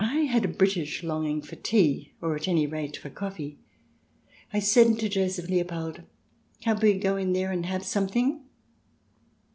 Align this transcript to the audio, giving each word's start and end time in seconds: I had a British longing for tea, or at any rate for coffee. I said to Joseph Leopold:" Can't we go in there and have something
I 0.03 0.21
had 0.21 0.43
a 0.45 0.47
British 0.47 1.03
longing 1.03 1.43
for 1.43 1.57
tea, 1.57 2.13
or 2.21 2.35
at 2.35 2.47
any 2.47 2.65
rate 2.65 2.97
for 2.97 3.11
coffee. 3.11 3.59
I 4.51 4.57
said 4.57 4.97
to 4.97 5.07
Joseph 5.07 5.47
Leopold:" 5.47 6.01
Can't 6.61 6.81
we 6.81 6.95
go 6.97 7.17
in 7.17 7.33
there 7.33 7.51
and 7.51 7.67
have 7.67 7.85
something 7.85 8.43